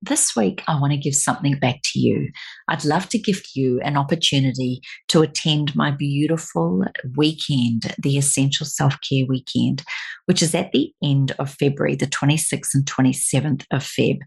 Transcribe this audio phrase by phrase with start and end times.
[0.00, 2.28] This week, I want to give something back to you.
[2.68, 6.84] I'd love to gift you an opportunity to attend my beautiful
[7.16, 9.82] weekend, the Essential Self Care Weekend,
[10.26, 14.18] which is at the end of February, the 26th and 27th of Feb.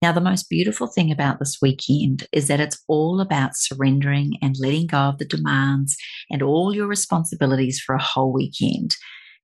[0.00, 4.54] Now, the most beautiful thing about this weekend is that it's all about surrendering and
[4.60, 5.96] letting go of the demands
[6.30, 8.94] and all your responsibilities for a whole weekend.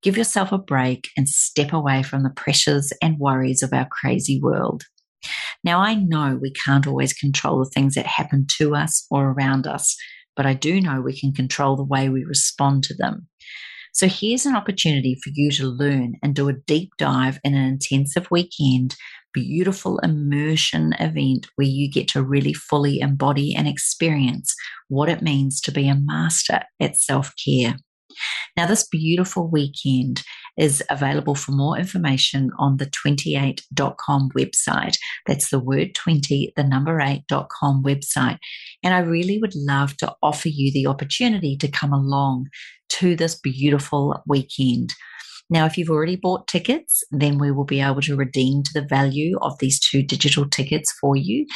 [0.01, 4.41] Give yourself a break and step away from the pressures and worries of our crazy
[4.41, 4.85] world.
[5.65, 9.67] Now, I know we can't always control the things that happen to us or around
[9.67, 9.97] us,
[10.35, 13.29] but I do know we can control the way we respond to them.
[13.93, 17.65] So, here's an opportunity for you to learn and do a deep dive in an
[17.65, 18.97] intensive weekend,
[19.35, 24.55] beautiful immersion event where you get to really fully embody and experience
[24.89, 27.77] what it means to be a master at self care.
[28.57, 30.23] Now, this beautiful weekend
[30.59, 34.97] is available for more information on the twenty8.com website.
[35.27, 38.39] That's the word 20, the number 8.com website.
[38.83, 42.49] And I really would love to offer you the opportunity to come along
[42.91, 44.93] to this beautiful weekend.
[45.51, 48.87] Now, if you've already bought tickets, then we will be able to redeem to the
[48.89, 51.47] value of these two digital tickets for you.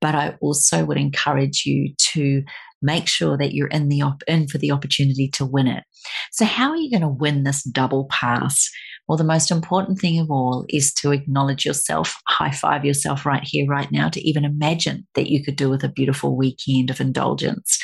[0.00, 2.42] But I also would encourage you to
[2.84, 5.84] make sure that you're in the op- in for the opportunity to win it.
[6.30, 8.70] So how are you going to win this double pass?
[9.08, 13.42] Well, the most important thing of all is to acknowledge yourself, high five yourself right
[13.42, 17.00] here, right now, to even imagine that you could do with a beautiful weekend of
[17.00, 17.78] indulgence.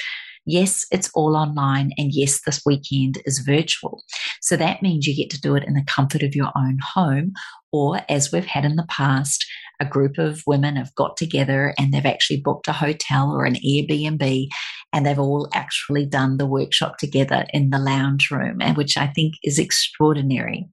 [0.46, 4.02] Yes, it's all online, and yes, this weekend is virtual.
[4.40, 7.32] So that means you get to do it in the comfort of your own home,
[7.72, 9.44] or as we've had in the past,
[9.80, 13.56] a group of women have got together and they've actually booked a hotel or an
[13.56, 14.48] Airbnb
[14.92, 19.06] and they've all actually done the workshop together in the lounge room, and which I
[19.06, 20.68] think is extraordinary.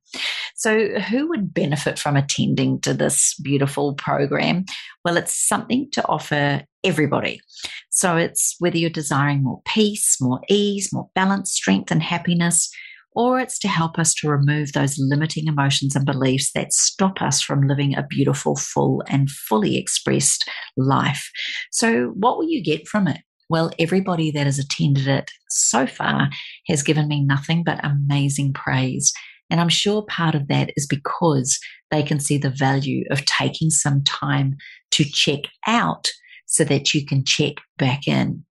[0.56, 4.66] So, who would benefit from attending to this beautiful program?
[5.06, 7.42] Well, it's something to offer everybody.
[7.90, 12.70] So, it's whether you're desiring more peace, more ease, more balance, strength, and happiness
[13.18, 17.42] or it's to help us to remove those limiting emotions and beliefs that stop us
[17.42, 20.48] from living a beautiful, full, and fully expressed
[20.78, 21.32] life.
[21.72, 23.22] So, what will you get from it?
[23.50, 26.30] Well, everybody that has attended it so far
[26.68, 29.14] has given me nothing but amazing praise.
[29.50, 31.58] And I'm sure part of that is because
[31.90, 34.58] they can see the value of taking some time
[34.92, 36.08] to check out
[36.46, 38.44] so that you can check back in.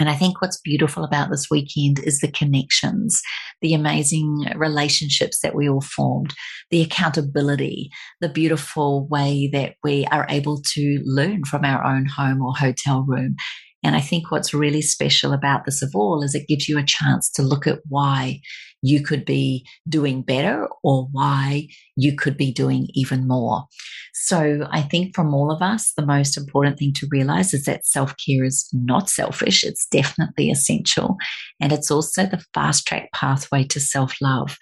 [0.00, 3.22] And I think what's beautiful about this weekend is the connections,
[3.60, 6.34] the amazing relationships that we all formed,
[6.70, 12.42] the accountability, the beautiful way that we are able to learn from our own home
[12.42, 13.36] or hotel room.
[13.84, 16.84] And I think what's really special about this of all is it gives you a
[16.84, 18.40] chance to look at why
[18.82, 23.64] you could be doing better or why you could be doing even more.
[24.12, 27.86] So I think from all of us, the most important thing to realize is that
[27.86, 29.64] self care is not selfish.
[29.64, 31.16] It's definitely essential.
[31.60, 34.58] And it's also the fast track pathway to self love.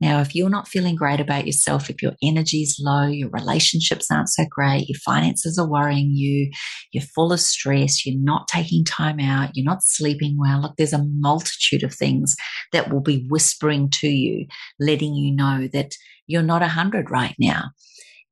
[0.00, 4.08] Now, if you're not feeling great about yourself, if your energy is low, your relationships
[4.10, 6.50] aren't so great, your finances are worrying you,
[6.92, 10.92] you're full of stress, you're not taking time out, you're not sleeping well, look, there's
[10.92, 12.34] a multitude of things
[12.72, 14.46] that will be whispering to you,
[14.80, 15.92] letting you know that
[16.26, 17.70] you're not 100 right now.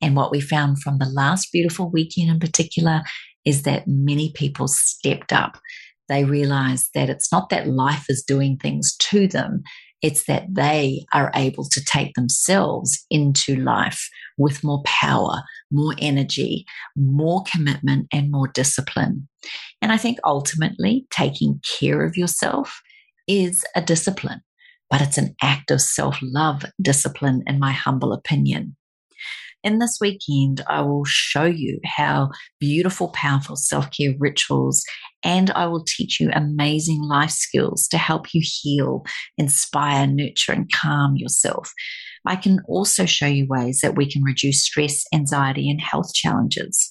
[0.01, 3.03] And what we found from the last beautiful weekend in particular
[3.45, 5.59] is that many people stepped up.
[6.09, 9.63] They realized that it's not that life is doing things to them,
[10.03, 16.67] it's that they are able to take themselves into life with more power, more energy,
[16.97, 19.29] more commitment, and more discipline.
[19.81, 22.81] And I think ultimately taking care of yourself
[23.29, 24.43] is a discipline,
[24.91, 28.77] but it's an act of self love discipline, in my humble opinion.
[29.65, 34.83] In this weekend, I will show you how beautiful, powerful self care rituals
[35.23, 39.05] and I will teach you amazing life skills to help you heal,
[39.39, 41.73] inspire, nurture, and calm yourself.
[42.27, 46.91] I can also show you ways that we can reduce stress, anxiety, and health challenges.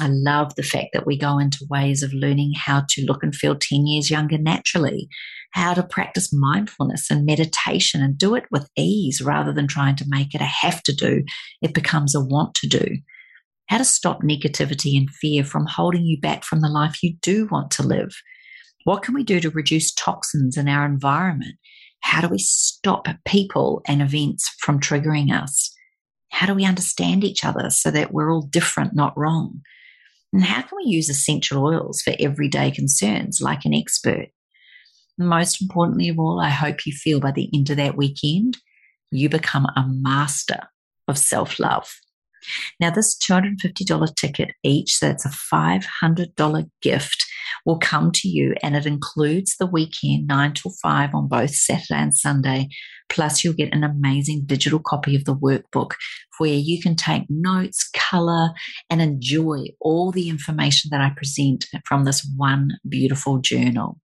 [0.00, 3.34] I love the fact that we go into ways of learning how to look and
[3.34, 5.08] feel 10 years younger naturally,
[5.52, 10.04] how to practice mindfulness and meditation and do it with ease rather than trying to
[10.08, 11.22] make it a have to do.
[11.62, 12.98] It becomes a want to do.
[13.68, 17.48] How to stop negativity and fear from holding you back from the life you do
[17.50, 18.14] want to live.
[18.84, 21.56] What can we do to reduce toxins in our environment?
[22.00, 25.74] How do we stop people and events from triggering us?
[26.30, 29.62] How do we understand each other so that we're all different, not wrong?
[30.32, 34.26] And how can we use essential oils for everyday concerns like an expert?
[35.18, 38.58] Most importantly of all, I hope you feel by the end of that weekend,
[39.10, 40.68] you become a master
[41.08, 41.88] of self love.
[42.80, 47.26] Now, this $250 ticket each, so that's a $500 gift,
[47.64, 52.00] will come to you and it includes the weekend, 9 till 5 on both Saturday
[52.00, 52.68] and Sunday.
[53.08, 55.92] Plus, you'll get an amazing digital copy of the workbook
[56.38, 58.50] where you can take notes, color,
[58.90, 63.98] and enjoy all the information that I present from this one beautiful journal.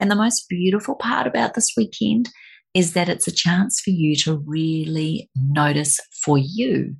[0.00, 2.28] And the most beautiful part about this weekend
[2.74, 6.96] is that it's a chance for you to really notice for you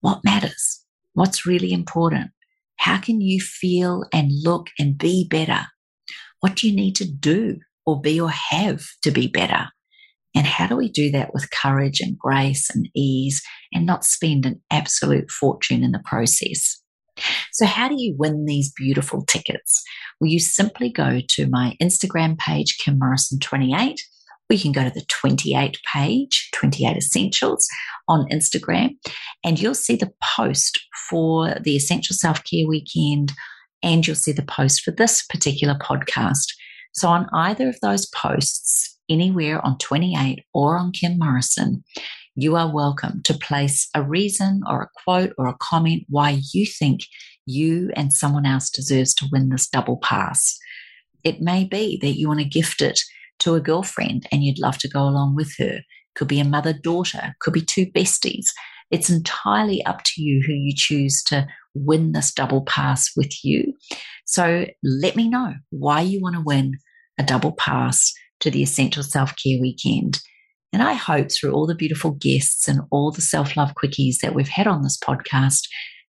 [0.00, 0.84] what matters,
[1.14, 2.30] what's really important.
[2.76, 5.66] How can you feel and look and be better?
[6.40, 9.68] What do you need to do or be or have to be better?
[10.34, 13.42] And how do we do that with courage and grace and ease
[13.72, 16.80] and not spend an absolute fortune in the process?
[17.58, 19.82] So, how do you win these beautiful tickets?
[20.20, 23.96] Well, you simply go to my Instagram page, Kim Morrison28,
[24.48, 27.66] we can go to the 28 page, 28 Essentials
[28.06, 28.90] on Instagram,
[29.44, 30.78] and you'll see the post
[31.10, 33.32] for the Essential Self Care Weekend,
[33.82, 36.46] and you'll see the post for this particular podcast.
[36.92, 41.82] So, on either of those posts, anywhere on 28 or on Kim Morrison,
[42.36, 46.64] you are welcome to place a reason or a quote or a comment why you
[46.64, 47.00] think
[47.48, 50.56] you and someone else deserves to win this double pass.
[51.24, 53.00] It may be that you want to gift it
[53.40, 55.80] to a girlfriend and you'd love to go along with her.
[56.14, 58.46] Could be a mother daughter, could be two besties.
[58.90, 63.74] It's entirely up to you who you choose to win this double pass with you.
[64.24, 66.74] So let me know why you want to win
[67.18, 70.20] a double pass to the Essential Self Care Weekend.
[70.72, 74.34] And I hope through all the beautiful guests and all the self love quickies that
[74.34, 75.66] we've had on this podcast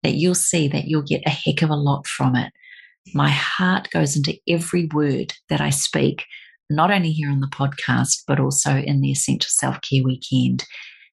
[0.04, 2.52] that you'll see that you'll get a heck of a lot from it.
[3.12, 6.24] My heart goes into every word that I speak
[6.70, 10.64] not only here on the podcast, but also in the Essential Self Care Weekend.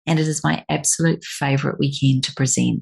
[0.05, 2.81] And it is my absolute favorite weekend to present.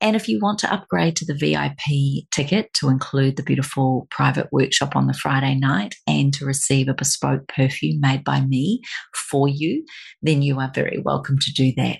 [0.00, 4.48] And if you want to upgrade to the VIP ticket to include the beautiful private
[4.52, 8.82] workshop on the Friday night and to receive a bespoke perfume made by me
[9.30, 9.84] for you,
[10.20, 11.98] then you are very welcome to do that.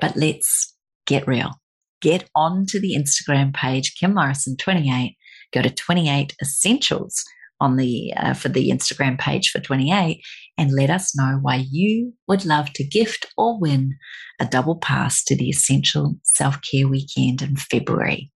[0.00, 0.74] But let's
[1.06, 1.58] get real.
[2.04, 5.16] Get onto the Instagram page, Kim Morrison28,
[5.54, 7.24] go to 28 Essentials
[7.60, 10.20] on the uh, for the Instagram page for 28
[10.58, 13.94] and let us know why you would love to gift or win
[14.38, 18.30] a double pass to the Essential Self Care Weekend in February.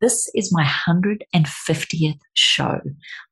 [0.00, 2.80] This is my 150th show.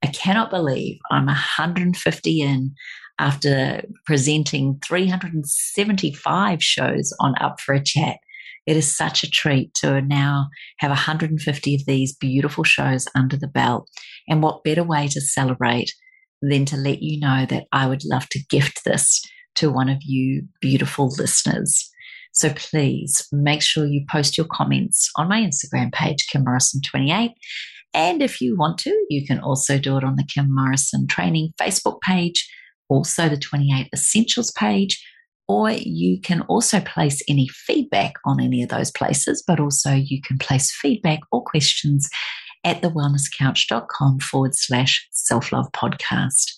[0.00, 2.72] I cannot believe I'm 150 in
[3.18, 8.18] after presenting 375 shows on Up for a Chat.
[8.66, 10.48] It is such a treat to now
[10.78, 13.88] have 150 of these beautiful shows under the belt.
[14.28, 15.92] And what better way to celebrate
[16.42, 19.22] than to let you know that I would love to gift this
[19.56, 21.90] to one of you beautiful listeners.
[22.32, 27.30] So please make sure you post your comments on my Instagram page, Kim Morrison28.
[27.92, 31.50] And if you want to, you can also do it on the Kim Morrison Training
[31.60, 32.48] Facebook page,
[32.88, 35.04] also the 28 Essentials page,
[35.50, 40.22] or you can also place any feedback on any of those places, but also you
[40.22, 42.08] can place feedback or questions
[42.62, 46.52] at thewellnesscouch.com forward slash self love podcast.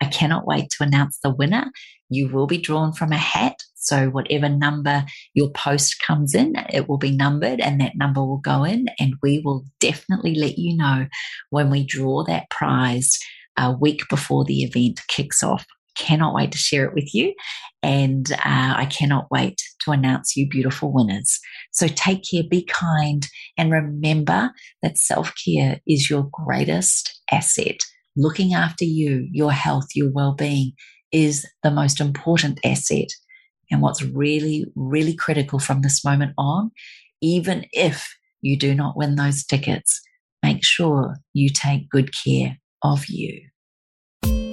[0.00, 1.70] I cannot wait to announce the winner.
[2.08, 3.56] You will be drawn from a hat.
[3.74, 8.38] So, whatever number your post comes in, it will be numbered and that number will
[8.38, 8.86] go in.
[8.98, 11.06] And we will definitely let you know
[11.50, 13.12] when we draw that prize
[13.58, 15.66] a week before the event kicks off
[15.98, 17.34] cannot wait to share it with you.
[17.82, 21.38] And uh, I cannot wait to announce you beautiful winners.
[21.72, 23.26] So take care, be kind,
[23.56, 24.50] and remember
[24.82, 27.76] that self care is your greatest asset.
[28.16, 30.72] Looking after you, your health, your well being
[31.12, 33.08] is the most important asset.
[33.70, 36.70] And what's really, really critical from this moment on,
[37.20, 38.08] even if
[38.40, 40.00] you do not win those tickets,
[40.42, 43.40] make sure you take good care of you.